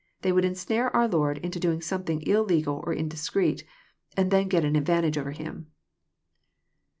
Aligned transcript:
They 0.23 0.31
would 0.31 0.45
ensnare 0.45 0.89
our 0.95 1.07
Lord 1.07 1.37
into 1.37 1.59
doing 1.59 1.79
something 1.79 2.23
illegal 2.25 2.81
or 2.83 2.91
indis 2.95 3.31
creet, 3.31 3.61
and 4.17 4.31
then 4.31 4.47
get 4.47 4.65
an 4.65 4.75
advantage 4.75 5.15
over 5.15 5.29
Him. 5.29 5.67